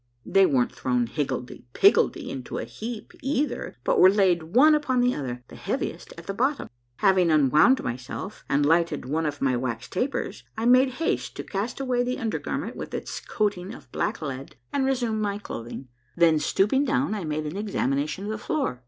[0.25, 5.13] They weren't thrown higgledy piggledy into a heap either, but were laid one upon the
[5.13, 6.67] other, the heaviest at the bottom.
[7.01, 10.79] Having unwound myself and lighted one of my wax tapers, 40 A MARVELLOUS UNDERGROUND JOURNEY
[10.79, 14.85] I made haste to cast away the undergarment with its coating of black lead and
[14.87, 15.87] resume my clothing;
[16.17, 18.79] then stooping down, I made an examination of the floor.